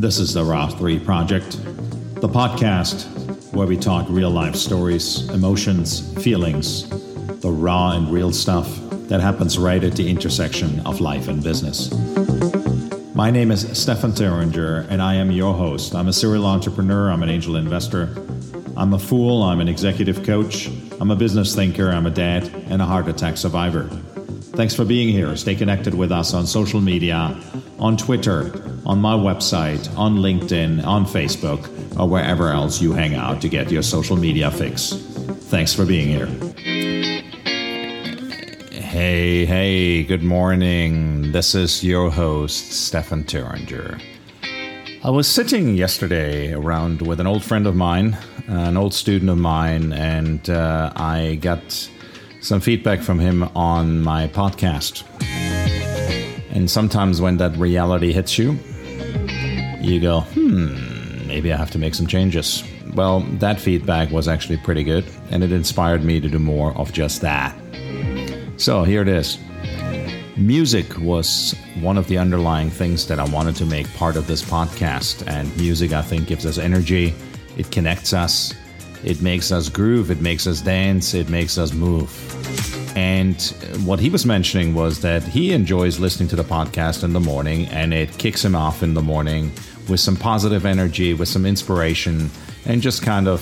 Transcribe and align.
This 0.00 0.18
is 0.18 0.34
the 0.34 0.42
Raw 0.42 0.68
3 0.68 0.98
Project, 0.98 1.52
the 2.20 2.28
podcast 2.28 3.06
where 3.52 3.66
we 3.66 3.76
talk 3.76 4.06
real 4.08 4.30
life 4.30 4.56
stories, 4.56 5.28
emotions, 5.28 6.12
feelings, 6.22 6.88
the 7.40 7.50
raw 7.50 7.92
and 7.92 8.10
real 8.10 8.32
stuff 8.32 8.68
that 9.08 9.20
happens 9.20 9.58
right 9.58 9.82
at 9.84 9.94
the 9.96 10.08
intersection 10.08 10.80
of 10.86 11.00
life 11.00 11.28
and 11.28 11.42
business. 11.42 11.92
My 13.14 13.30
name 13.30 13.50
is 13.50 13.66
Stefan 13.78 14.12
Thuringer, 14.12 14.86
and 14.88 15.02
I 15.02 15.14
am 15.14 15.30
your 15.30 15.52
host. 15.52 15.94
I'm 15.94 16.08
a 16.08 16.12
serial 16.12 16.46
entrepreneur, 16.46 17.10
I'm 17.10 17.22
an 17.22 17.28
angel 17.28 17.56
investor, 17.56 18.14
I'm 18.76 18.94
a 18.94 18.98
fool, 18.98 19.42
I'm 19.42 19.60
an 19.60 19.68
executive 19.68 20.24
coach, 20.24 20.68
I'm 21.00 21.10
a 21.10 21.16
business 21.16 21.54
thinker, 21.54 21.90
I'm 21.90 22.06
a 22.06 22.10
dad, 22.10 22.48
and 22.68 22.80
a 22.80 22.86
heart 22.86 23.08
attack 23.08 23.36
survivor. 23.36 23.90
Thanks 24.60 24.74
for 24.74 24.84
being 24.84 25.08
here. 25.08 25.34
Stay 25.36 25.54
connected 25.54 25.94
with 25.94 26.12
us 26.12 26.34
on 26.34 26.46
social 26.46 26.82
media, 26.82 27.34
on 27.78 27.96
Twitter, 27.96 28.52
on 28.84 29.00
my 29.00 29.14
website, 29.14 29.88
on 29.96 30.16
LinkedIn, 30.16 30.84
on 30.84 31.06
Facebook, 31.06 31.66
or 31.98 32.06
wherever 32.06 32.50
else 32.50 32.78
you 32.78 32.92
hang 32.92 33.14
out 33.14 33.40
to 33.40 33.48
get 33.48 33.70
your 33.72 33.80
social 33.80 34.18
media 34.18 34.50
fix. 34.50 34.92
Thanks 35.48 35.72
for 35.72 35.86
being 35.86 36.08
here. 36.08 36.26
Hey, 38.70 39.46
hey, 39.46 40.02
good 40.04 40.22
morning. 40.22 41.32
This 41.32 41.54
is 41.54 41.82
your 41.82 42.10
host, 42.10 42.70
Stefan 42.70 43.24
Thuringer. 43.24 43.98
I 45.02 45.08
was 45.08 45.26
sitting 45.26 45.74
yesterday 45.74 46.52
around 46.52 47.00
with 47.00 47.18
an 47.18 47.26
old 47.26 47.42
friend 47.42 47.66
of 47.66 47.76
mine, 47.76 48.14
an 48.46 48.76
old 48.76 48.92
student 48.92 49.30
of 49.30 49.38
mine, 49.38 49.94
and 49.94 50.50
uh, 50.50 50.92
I 50.96 51.36
got 51.36 51.88
some 52.40 52.60
feedback 52.60 53.00
from 53.00 53.18
him 53.18 53.44
on 53.54 54.00
my 54.00 54.28
podcast. 54.28 55.04
And 56.50 56.70
sometimes 56.70 57.20
when 57.20 57.36
that 57.38 57.56
reality 57.56 58.12
hits 58.12 58.38
you, 58.38 58.58
you 59.80 60.00
go, 60.00 60.20
hmm, 60.20 61.26
maybe 61.26 61.52
I 61.52 61.56
have 61.56 61.70
to 61.72 61.78
make 61.78 61.94
some 61.94 62.06
changes. 62.06 62.64
Well, 62.94 63.20
that 63.38 63.60
feedback 63.60 64.10
was 64.10 64.26
actually 64.26 64.56
pretty 64.58 64.82
good, 64.82 65.04
and 65.30 65.44
it 65.44 65.52
inspired 65.52 66.04
me 66.04 66.20
to 66.20 66.28
do 66.28 66.38
more 66.38 66.76
of 66.76 66.92
just 66.92 67.20
that. 67.20 67.56
So 68.56 68.82
here 68.82 69.02
it 69.02 69.08
is. 69.08 69.38
Music 70.36 70.98
was 70.98 71.54
one 71.80 71.98
of 71.98 72.08
the 72.08 72.18
underlying 72.18 72.70
things 72.70 73.06
that 73.06 73.18
I 73.18 73.24
wanted 73.24 73.56
to 73.56 73.66
make 73.66 73.92
part 73.94 74.16
of 74.16 74.26
this 74.26 74.42
podcast, 74.42 75.26
and 75.28 75.54
music, 75.56 75.92
I 75.92 76.02
think, 76.02 76.26
gives 76.26 76.46
us 76.46 76.58
energy, 76.58 77.14
it 77.56 77.70
connects 77.70 78.12
us, 78.12 78.54
it 79.04 79.22
makes 79.22 79.50
us 79.52 79.68
groove, 79.68 80.10
it 80.10 80.20
makes 80.20 80.46
us 80.46 80.60
dance, 80.60 81.14
it 81.14 81.28
makes 81.28 81.58
us 81.58 81.72
move. 81.72 82.10
And 82.96 83.40
what 83.84 84.00
he 84.00 84.10
was 84.10 84.26
mentioning 84.26 84.74
was 84.74 85.00
that 85.00 85.22
he 85.22 85.52
enjoys 85.52 85.98
listening 85.98 86.28
to 86.30 86.36
the 86.36 86.44
podcast 86.44 87.04
in 87.04 87.12
the 87.12 87.20
morning 87.20 87.66
and 87.68 87.94
it 87.94 88.16
kicks 88.18 88.44
him 88.44 88.54
off 88.54 88.82
in 88.82 88.94
the 88.94 89.02
morning 89.02 89.52
with 89.88 90.00
some 90.00 90.16
positive 90.16 90.66
energy, 90.66 91.14
with 91.14 91.28
some 91.28 91.46
inspiration, 91.46 92.30
and 92.66 92.82
just 92.82 93.02
kind 93.02 93.28
of 93.28 93.40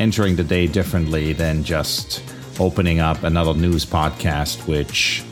entering 0.00 0.36
the 0.36 0.44
day 0.44 0.66
differently 0.66 1.32
than 1.32 1.62
just 1.62 2.22
opening 2.58 3.00
up 3.00 3.22
another 3.22 3.54
news 3.54 3.86
podcast, 3.86 4.66
which 4.66 5.22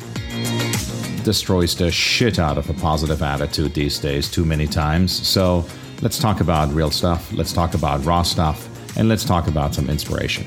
destroys 1.24 1.77
the 1.77 1.91
shit 1.91 2.39
out 2.39 2.58
of 2.58 2.70
a 2.70 2.74
positive 2.74 3.22
attitude 3.22 3.74
these 3.74 3.98
days 3.98 4.30
too 4.30 4.44
many 4.44 4.66
times. 4.66 5.27
So 5.27 5.64
let's 6.00 6.19
talk 6.19 6.41
about 6.41 6.72
real 6.72 6.91
stuff, 6.91 7.33
let's 7.33 7.52
talk 7.52 7.74
about 7.74 8.05
raw 8.05 8.22
stuff, 8.22 8.67
and 8.97 9.08
let's 9.08 9.25
talk 9.25 9.48
about 9.48 9.75
some 9.75 9.89
inspiration. 9.91 10.47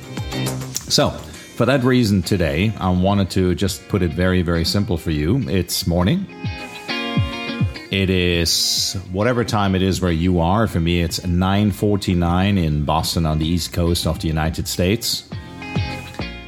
So, 0.90 1.10
for 1.56 1.66
that 1.66 1.84
reason, 1.84 2.22
today 2.22 2.74
I 2.80 2.90
wanted 2.90 3.30
to 3.32 3.56
just 3.56 3.88
put 3.88 4.02
it 4.02 4.14
very, 4.14 4.42
very 4.42 4.66
simple 4.66 4.98
for 4.98 5.12
you. 5.12 5.48
It's 5.50 5.86
morning. 5.86 6.26
It 7.92 8.10
is 8.10 8.94
whatever 9.12 9.44
time 9.44 9.76
it 9.76 9.82
is 9.82 10.02
where 10.02 10.14
you 10.14 10.40
are. 10.40 10.66
For 10.66 10.80
me, 10.80 11.02
it's 11.02 11.20
9:49 11.20 12.58
in 12.58 12.86
Boston 12.86 13.26
on 13.26 13.38
the 13.38 13.46
East 13.46 13.74
Coast 13.74 14.08
of 14.08 14.20
the 14.20 14.28
United 14.28 14.68
States. 14.68 15.26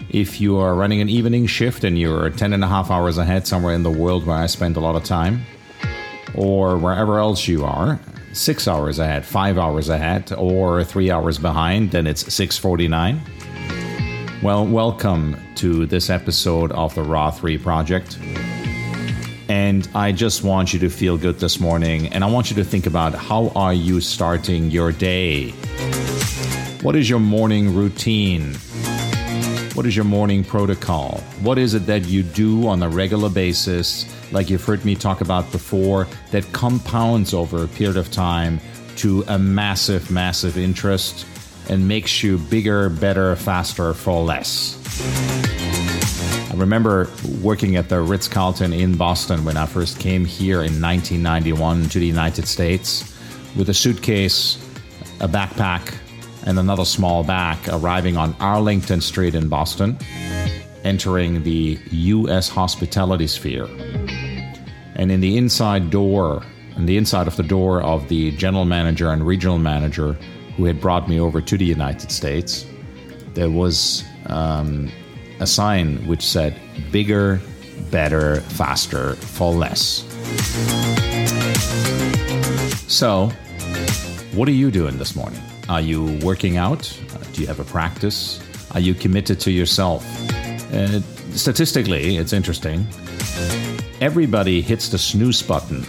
If 0.10 0.40
you 0.40 0.58
are 0.58 0.74
running 0.74 1.02
an 1.02 1.10
evening 1.10 1.48
shift 1.48 1.84
and 1.84 2.00
you're 2.00 2.30
10 2.30 2.54
and 2.54 2.64
a 2.64 2.68
half 2.68 2.90
hours 2.90 3.18
ahead 3.18 3.46
somewhere 3.46 3.76
in 3.76 3.84
the 3.84 3.92
world 3.92 4.26
where 4.26 4.38
I 4.38 4.46
spend 4.46 4.78
a 4.78 4.80
lot 4.80 4.96
of 4.96 5.04
time, 5.04 5.46
or 6.34 6.78
wherever 6.78 7.20
else 7.20 7.48
you 7.48 7.66
are, 7.66 8.00
six 8.34 8.68
hours 8.68 9.00
ahead, 9.00 9.26
five 9.26 9.58
hours 9.58 9.90
ahead, 9.90 10.34
or 10.34 10.84
three 10.84 11.12
hours 11.12 11.38
behind, 11.38 11.92
then 11.92 12.08
it's 12.08 12.34
649. 12.34 13.22
Well, 14.42 14.66
welcome 14.66 15.38
to 15.56 15.86
this 15.86 16.10
episode 16.10 16.72
of 16.72 16.94
the 16.96 17.04
Raw 17.04 17.32
3 17.32 17.58
Project. 17.60 18.18
And 19.48 19.88
I 19.94 20.12
just 20.12 20.44
want 20.44 20.74
you 20.74 20.80
to 20.80 20.90
feel 20.90 21.18
good 21.18 21.40
this 21.40 21.60
morning. 21.60 22.08
And 22.08 22.24
I 22.24 22.30
want 22.30 22.50
you 22.50 22.56
to 22.58 22.64
think 22.64 22.88
about 22.88 23.14
how 23.14 23.50
are 23.56 23.74
you 23.74 24.02
starting 24.02 24.72
your 24.72 24.92
day? 24.92 25.52
What 26.82 26.96
is 26.96 27.10
your 27.10 27.20
morning 27.20 27.76
routine? 27.76 28.56
What 29.74 29.88
is 29.88 29.96
your 29.96 30.06
morning 30.06 30.44
protocol? 30.44 31.18
What 31.42 31.58
is 31.58 31.74
it 31.74 31.88
that 31.88 32.06
you 32.06 32.22
do 32.22 32.68
on 32.68 32.84
a 32.84 32.90
regular 32.90 33.28
basis, 33.28 34.06
like 34.32 34.52
you've 34.52 34.64
heard 34.64 34.86
me 34.86 34.94
talk 34.94 35.22
about 35.22 35.52
before, 35.52 36.08
that 36.30 36.44
compounds 36.52 37.34
over 37.34 37.64
a 37.64 37.68
period 37.68 37.98
of 37.98 38.12
time 38.12 38.62
to 38.98 39.24
a 39.28 39.40
massive, 39.40 40.12
massive 40.12 40.60
interest 40.60 41.26
and 41.70 41.88
makes 41.88 42.22
you 42.22 42.38
bigger, 42.38 42.88
better, 42.90 43.36
faster 43.36 43.96
for 43.96 44.22
less? 44.22 44.78
I 46.52 46.56
remember 46.56 47.10
working 47.42 47.76
at 47.76 47.90
the 47.90 48.00
Ritz 48.00 48.28
Carlton 48.28 48.74
in 48.74 48.96
Boston 48.96 49.44
when 49.44 49.58
I 49.58 49.66
first 49.66 50.00
came 50.00 50.24
here 50.24 50.58
in 50.58 50.80
1991 50.80 51.90
to 51.90 51.98
the 51.98 52.06
United 52.06 52.48
States 52.48 53.12
with 53.56 53.70
a 53.70 53.74
suitcase, 53.74 54.58
a 55.20 55.28
backpack, 55.28 55.96
and 56.46 56.60
another 56.60 56.86
small 56.86 57.24
bag 57.24 57.58
arriving 57.70 58.18
on 58.18 58.36
Arlington 58.40 59.02
Street 59.02 59.36
in 59.36 59.50
Boston, 59.50 59.98
entering 60.84 61.44
the 61.44 61.80
U.S. 61.92 62.50
hospitality 62.50 63.28
sphere. 63.28 63.66
And 64.96 65.12
in 65.12 65.22
the 65.22 65.38
inside 65.38 65.90
door, 65.90 66.44
in 66.76 66.86
the 66.86 66.98
inside 66.98 67.28
of 67.28 67.36
the 67.36 67.44
door 67.44 67.82
of 67.82 68.08
the 68.10 68.32
general 68.32 68.66
manager 68.66 69.10
and 69.10 69.26
regional 69.26 69.58
manager 69.58 70.14
who 70.58 70.66
had 70.66 70.80
brought 70.80 71.10
me 71.10 71.20
over 71.20 71.42
to 71.42 71.58
the 71.58 71.66
United 71.66 72.12
States, 72.12 72.66
there 73.34 73.50
was 73.50 74.04
um, 74.28 74.92
a 75.40 75.48
sign 75.48 76.06
which 76.08 76.22
said, 76.22 76.56
bigger, 76.92 77.42
better, 77.90 78.42
faster, 78.42 79.16
for 79.16 79.54
less. 79.54 80.06
So, 82.88 83.32
what 84.34 84.48
are 84.48 84.52
you 84.52 84.72
doing 84.72 84.98
this 84.98 85.16
morning? 85.16 85.42
Are 85.74 85.82
you 85.82 86.20
working 86.22 86.58
out? 86.58 86.84
Do 87.32 87.42
you 87.42 87.48
have 87.48 87.60
a 87.60 87.64
practice? 87.64 88.40
Are 88.76 88.80
you 88.80 88.94
committed 88.94 89.40
to 89.40 89.50
yourself? 89.50 90.06
Uh, 90.72 91.02
statistically, 91.32 92.18
it's 92.18 92.32
interesting. 92.32 92.86
Everybody 94.00 94.62
hits 94.62 94.90
the 94.90 95.00
snooze 95.00 95.42
button 95.42 95.84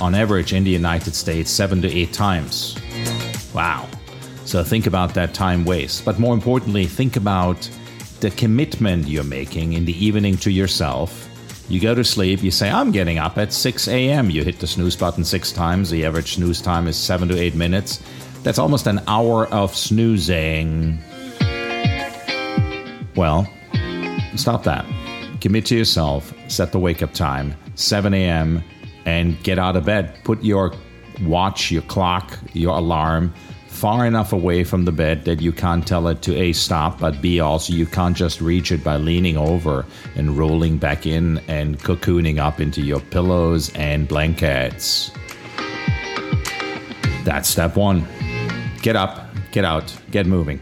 on 0.00 0.14
average 0.14 0.54
in 0.54 0.64
the 0.64 0.70
United 0.70 1.14
States 1.14 1.50
seven 1.50 1.82
to 1.82 1.88
eight 1.92 2.14
times. 2.14 2.78
Wow. 3.52 3.86
So 4.46 4.64
think 4.64 4.86
about 4.86 5.12
that 5.12 5.34
time 5.34 5.66
waste. 5.66 6.06
But 6.06 6.18
more 6.18 6.32
importantly, 6.32 6.86
think 6.86 7.16
about 7.16 7.68
the 8.20 8.30
commitment 8.30 9.06
you're 9.06 9.22
making 9.22 9.74
in 9.74 9.84
the 9.84 10.02
evening 10.02 10.38
to 10.38 10.50
yourself. 10.50 11.28
You 11.68 11.78
go 11.78 11.94
to 11.94 12.04
sleep, 12.04 12.42
you 12.42 12.50
say, 12.50 12.70
I'm 12.70 12.90
getting 12.92 13.18
up 13.18 13.36
at 13.36 13.52
6 13.52 13.86
a.m. 13.88 14.30
You 14.30 14.44
hit 14.44 14.60
the 14.60 14.66
snooze 14.66 14.96
button 14.96 15.24
six 15.24 15.52
times. 15.52 15.90
The 15.90 16.06
average 16.06 16.36
snooze 16.36 16.62
time 16.62 16.88
is 16.88 16.96
seven 16.96 17.28
to 17.28 17.38
eight 17.38 17.54
minutes. 17.54 18.02
That's 18.48 18.58
almost 18.58 18.86
an 18.86 19.02
hour 19.06 19.46
of 19.48 19.76
snoozing. 19.76 20.98
Well, 23.14 23.46
stop 24.36 24.62
that. 24.62 24.86
Commit 25.42 25.66
to 25.66 25.76
yourself, 25.76 26.32
set 26.48 26.72
the 26.72 26.78
wake 26.78 27.02
up 27.02 27.12
time, 27.12 27.54
7 27.74 28.14
a.m., 28.14 28.64
and 29.04 29.38
get 29.42 29.58
out 29.58 29.76
of 29.76 29.84
bed. 29.84 30.18
Put 30.24 30.42
your 30.42 30.72
watch, 31.24 31.70
your 31.70 31.82
clock, 31.82 32.38
your 32.54 32.78
alarm 32.78 33.34
far 33.66 34.06
enough 34.06 34.32
away 34.32 34.64
from 34.64 34.86
the 34.86 34.92
bed 34.92 35.26
that 35.26 35.42
you 35.42 35.52
can't 35.52 35.86
tell 35.86 36.08
it 36.08 36.22
to 36.22 36.34
A, 36.34 36.54
stop, 36.54 36.98
but 36.98 37.20
B, 37.20 37.40
also 37.40 37.74
you 37.74 37.84
can't 37.84 38.16
just 38.16 38.40
reach 38.40 38.72
it 38.72 38.82
by 38.82 38.96
leaning 38.96 39.36
over 39.36 39.84
and 40.16 40.38
rolling 40.38 40.78
back 40.78 41.04
in 41.04 41.36
and 41.48 41.78
cocooning 41.80 42.38
up 42.38 42.62
into 42.62 42.80
your 42.80 43.00
pillows 43.00 43.70
and 43.74 44.08
blankets. 44.08 45.10
That's 47.24 47.46
step 47.46 47.76
one. 47.76 48.08
Get 48.88 48.96
up, 48.96 49.26
get 49.52 49.66
out, 49.66 49.94
get 50.10 50.24
moving. 50.24 50.58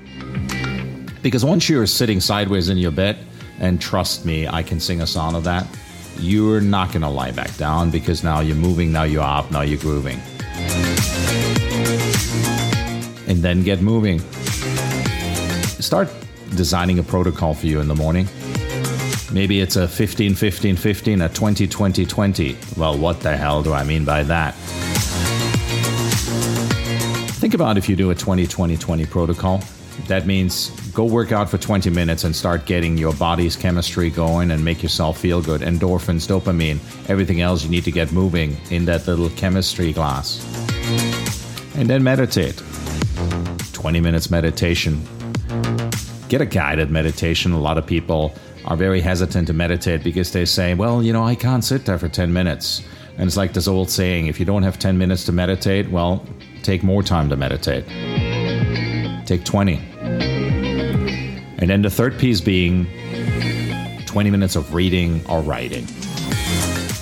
Because 1.23 1.45
once 1.45 1.69
you're 1.69 1.87
sitting 1.87 2.19
sideways 2.19 2.69
in 2.69 2.77
your 2.77 2.91
bed, 2.91 3.17
and 3.61 3.81
trust 3.81 4.27
me, 4.27 4.49
I 4.49 4.65
can 4.65 4.81
sing 4.81 5.01
a 5.01 5.07
song 5.07 5.37
of 5.37 5.45
that, 5.45 5.65
you're 6.19 6.61
not 6.61 6.89
going 6.89 7.03
to 7.03 7.09
lie 7.09 7.31
back 7.31 7.57
down 7.57 7.93
because 7.93 8.25
now 8.25 8.41
you're 8.41 8.57
moving, 8.57 8.91
now 8.91 9.05
you're 9.05 9.23
up, 9.23 9.53
now 9.53 9.61
you're 9.61 9.79
grooving 9.79 10.21
and 13.29 13.39
then 13.45 13.63
get 13.63 13.81
moving. 13.81 14.19
Start 15.79 16.09
designing 16.57 16.99
a 16.99 17.05
protocol 17.05 17.55
for 17.55 17.67
you 17.67 17.81
in 17.81 17.87
the 17.87 17.95
morning. 17.95 18.27
Maybe 19.33 19.61
it's 19.61 19.77
a 19.77 19.87
15 19.87 20.35
15 20.35 20.75
15, 20.75 21.21
a 21.21 21.29
20 21.29 21.69
20 21.69 22.05
20. 22.05 22.59
Well, 22.77 22.99
what 22.99 23.21
the 23.21 23.37
hell 23.37 23.63
do 23.63 23.73
I 23.73 23.85
mean 23.85 24.05
by 24.05 24.25
that? 24.25 24.57
Think 27.47 27.55
about 27.55 27.79
if 27.79 27.89
you 27.89 27.95
do 27.95 28.11
a 28.11 28.15
20 28.17 28.45
20 28.45 28.77
20 28.77 29.07
protocol. 29.07 29.63
That 30.09 30.27
means 30.27 30.71
go 30.91 31.05
work 31.05 31.31
out 31.31 31.49
for 31.49 31.59
20 31.59 31.91
minutes 31.91 32.25
and 32.25 32.35
start 32.35 32.67
getting 32.67 32.99
your 32.99 33.13
body's 33.13 33.55
chemistry 33.55 34.11
going 34.11 34.51
and 34.51 34.65
make 34.65 34.83
yourself 34.83 35.21
feel 35.21 35.41
good. 35.41 35.61
Endorphins, 35.61 36.27
dopamine, 36.27 36.81
everything 37.09 37.43
else 37.43 37.63
you 37.63 37.71
need 37.71 37.85
to 37.85 37.93
get 37.93 38.11
moving 38.11 38.57
in 38.73 38.85
that 38.87 39.07
little 39.07 39.31
chemistry 39.31 39.93
glass. 39.93 40.45
And 41.77 41.89
then 41.89 42.03
meditate. 42.03 42.61
20 43.73 44.01
minutes 44.01 44.29
meditation. 44.29 45.01
Get 46.29 46.41
a 46.41 46.47
guided 46.47 46.91
meditation. 46.91 47.53
A 47.53 47.61
lot 47.61 47.79
of 47.79 47.87
people 47.87 48.35
are 48.65 48.77
very 48.77 49.01
hesitant 49.01 49.47
to 49.47 49.53
meditate 49.53 50.03
because 50.03 50.33
they 50.33 50.47
say, 50.47 50.75
well, 50.75 51.01
you 51.01 51.13
know, 51.13 51.23
I 51.23 51.37
can't 51.37 51.63
sit 51.63 51.85
there 51.85 52.01
for 52.01 52.09
10 52.09 52.33
minutes. 52.33 52.83
And 53.19 53.29
it's 53.29 53.37
like 53.37 53.53
this 53.53 53.69
old 53.69 53.89
saying 53.89 54.27
if 54.27 54.41
you 54.41 54.47
don't 54.47 54.65
have 54.65 54.81
10 54.81 54.99
minutes 54.99 55.25
to 55.27 55.33
meditate, 55.33 55.89
well, 55.93 56.27
take 56.63 56.83
more 56.83 57.03
time 57.03 57.29
to 57.29 57.37
meditate. 57.37 57.85
Take 59.27 59.45
20. 59.45 59.77
And 61.59 61.71
then 61.71 61.83
the 61.83 61.91
third 61.91 62.19
piece 62.19 62.41
being 62.41 62.87
20 64.07 64.31
minutes 64.31 64.57
of 64.57 64.75
reading 64.75 65.25
or 65.29 65.41
writing. 65.41 65.87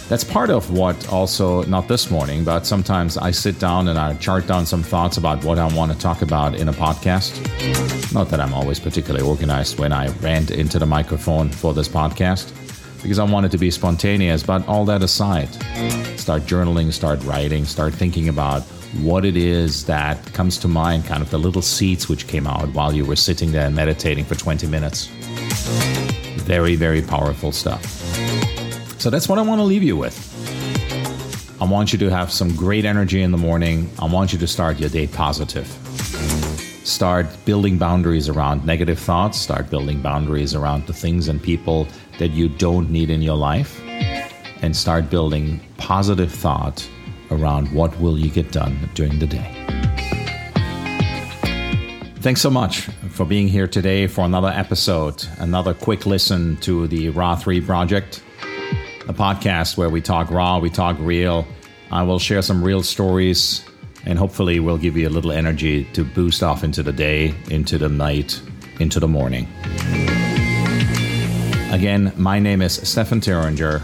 That's 0.09 0.23
part 0.23 0.51
of 0.51 0.71
what 0.71 1.09
also, 1.09 1.63
not 1.65 1.89
this 1.89 2.11
morning, 2.11 2.45
but 2.45 2.67
sometimes 2.67 3.17
I 3.17 3.31
sit 3.31 3.59
down 3.59 3.89
and 3.89 3.99
I 3.99 4.15
chart 4.17 4.47
down 4.47 4.67
some 4.67 4.83
thoughts 4.83 5.17
about 5.17 5.43
what 5.45 5.59
I 5.59 5.67
want 5.75 5.93
to 5.93 5.99
talk 5.99 6.21
about 6.21 6.55
in 6.55 6.69
a 6.69 6.73
podcast. 6.73 7.33
Not 8.13 8.29
that 8.29 8.39
I'm 8.39 8.53
always 8.53 8.79
particularly 8.79 9.27
organized 9.27 9.79
when 9.79 9.93
I 9.93 10.09
rant 10.19 10.51
into 10.51 10.79
the 10.79 10.87
microphone 10.87 11.49
for 11.49 11.73
this 11.73 11.89
podcast, 11.89 12.53
because 13.03 13.19
I 13.19 13.25
want 13.25 13.47
it 13.47 13.49
to 13.53 13.59
be 13.59 13.71
spontaneous. 13.71 14.43
But 14.43 14.69
all 14.69 14.85
that 14.85 15.03
aside, 15.03 15.49
start 16.19 16.43
journaling, 16.43 16.93
start 16.93 17.23
writing, 17.25 17.65
start 17.65 17.95
thinking 17.95 18.29
about 18.29 18.63
what 19.03 19.25
it 19.25 19.37
is 19.37 19.87
that 19.87 20.33
comes 20.33 20.59
to 20.59 20.69
mind, 20.69 21.05
kind 21.05 21.23
of 21.23 21.31
the 21.31 21.39
little 21.39 21.63
seeds 21.63 22.09
which 22.09 22.27
came 22.27 22.47
out 22.47 22.69
while 22.75 22.95
you 22.95 23.05
were 23.05 23.17
sitting 23.17 23.53
there 23.53 23.71
meditating 23.71 24.25
for 24.25 24.35
20 24.35 24.67
minutes. 24.67 25.07
Very, 26.45 26.77
very 26.77 27.03
powerful 27.03 27.53
stuff. 27.53 27.85
So 29.01 29.11
that's 29.11 29.29
what 29.29 29.39
I 29.39 29.43
want 29.43 29.59
to 29.59 29.65
leave 29.65 29.83
you 29.83 29.97
with. 29.97 30.31
I 31.61 31.65
want 31.65 31.93
you 31.93 31.99
to 32.01 32.11
have 32.11 32.31
some 32.31 32.55
great 32.55 32.85
energy 32.85 33.23
in 33.23 33.31
the 33.31 33.39
morning. 33.39 33.91
I 33.99 34.07
want 34.07 34.33
you 34.33 34.39
to 34.39 34.47
start 34.47 34.79
your 34.79 34.91
day 34.91 35.07
positive. 35.07 35.67
Start 36.85 37.27
building 37.45 37.79
boundaries 37.79 38.29
around 38.29 38.67
negative 38.67 38.99
thoughts. 38.99 39.39
Start 39.39 39.71
building 39.71 40.03
boundaries 40.03 40.55
around 40.55 40.87
the 40.87 40.93
things 40.93 41.29
and 41.29 41.43
people 41.43 41.89
that 42.19 42.33
you 42.33 42.49
don't 42.49 42.91
need 42.91 43.11
in 43.11 43.23
your 43.23 43.37
life. 43.37 43.81
And 44.63 44.77
start 44.77 45.11
building 45.11 45.61
positive 45.79 46.33
thought 46.33 46.89
around 47.31 47.73
what 47.73 47.99
will 48.01 48.19
you 48.19 48.31
get 48.31 48.51
done 48.53 48.89
during 48.95 49.19
the 49.19 49.27
day. 49.27 49.51
Thanks 52.17 52.41
so 52.41 52.51
much 52.51 52.81
for 53.11 53.27
being 53.27 53.49
here 53.49 53.69
today 53.69 54.07
for 54.07 54.25
another 54.25 54.49
episode, 54.49 55.25
another 55.39 55.75
quick 55.75 56.07
listen 56.07 56.57
to 56.59 56.87
the 56.89 57.11
Raw 57.11 57.37
3 57.37 57.61
project 57.61 58.23
a 59.09 59.13
podcast 59.13 59.77
where 59.77 59.91
we 59.91 60.01
talk 60.01 60.31
raw, 60.31 60.59
we 60.59 60.71
talk 60.71 60.97
real. 60.99 61.47
I 61.91 62.03
will 62.03 62.19
share 62.19 62.43
some 62.43 62.65
real 62.65 62.83
stories 62.83 63.65
and 64.07 64.19
hopefully 64.19 64.61
we'll 64.61 64.79
give 64.79 64.97
you 64.97 65.09
a 65.09 65.11
little 65.11 65.33
energy 65.33 65.85
to 65.93 66.05
boost 66.05 66.43
off 66.43 66.65
into 66.65 66.83
the 66.83 66.93
day, 66.93 67.35
into 67.51 67.79
the 67.79 67.89
night, 67.89 68.41
into 68.81 69.01
the 69.01 69.09
morning. 69.09 69.49
Again, 71.71 72.13
my 72.17 72.39
name 72.39 72.63
is 72.63 72.75
Stefan 72.89 73.21
Thuringer. 73.21 73.83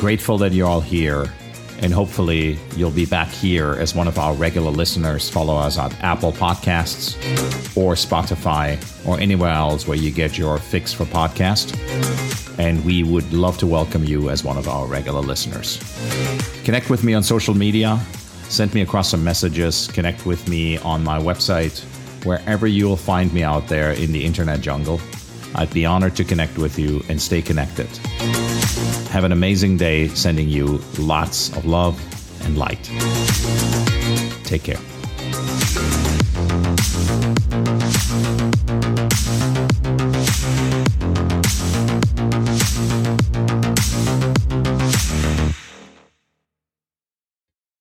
Grateful 0.00 0.38
that 0.38 0.52
you're 0.52 0.68
all 0.68 0.80
here 0.80 1.30
and 1.82 1.92
hopefully 1.92 2.58
you'll 2.76 2.90
be 2.90 3.06
back 3.06 3.28
here 3.28 3.72
as 3.72 3.94
one 3.94 4.06
of 4.06 4.18
our 4.18 4.34
regular 4.34 4.70
listeners. 4.70 5.28
Follow 5.28 5.56
us 5.56 5.78
on 5.78 5.92
Apple 6.02 6.32
Podcasts 6.32 7.16
or 7.76 7.94
Spotify 7.94 8.78
or 9.06 9.18
anywhere 9.18 9.50
else 9.50 9.86
where 9.86 9.96
you 9.96 10.10
get 10.10 10.36
your 10.36 10.58
fix 10.58 10.92
for 10.92 11.04
podcast. 11.06 11.76
And 12.58 12.84
we 12.84 13.02
would 13.02 13.32
love 13.32 13.56
to 13.58 13.66
welcome 13.66 14.04
you 14.04 14.28
as 14.28 14.44
one 14.44 14.58
of 14.58 14.68
our 14.68 14.86
regular 14.86 15.20
listeners. 15.20 15.78
Connect 16.64 16.90
with 16.90 17.02
me 17.02 17.14
on 17.14 17.22
social 17.22 17.54
media, 17.54 17.98
send 18.48 18.74
me 18.74 18.82
across 18.82 19.10
some 19.10 19.24
messages, 19.24 19.88
connect 19.88 20.26
with 20.26 20.46
me 20.48 20.76
on 20.78 21.02
my 21.02 21.18
website, 21.18 21.82
wherever 22.24 22.66
you'll 22.66 22.96
find 22.96 23.32
me 23.32 23.42
out 23.42 23.66
there 23.68 23.92
in 23.92 24.12
the 24.12 24.22
internet 24.22 24.60
jungle. 24.60 25.00
I'd 25.54 25.72
be 25.72 25.84
honored 25.86 26.16
to 26.16 26.24
connect 26.24 26.58
with 26.58 26.78
you 26.78 27.02
and 27.08 27.20
stay 27.20 27.42
connected. 27.42 27.88
Have 29.10 29.24
an 29.24 29.32
amazing 29.32 29.76
day, 29.76 30.08
sending 30.08 30.48
you 30.48 30.80
lots 30.98 31.54
of 31.56 31.66
love 31.66 31.98
and 32.44 32.56
light. 32.56 32.84
Take 34.44 34.64
care. 34.64 34.78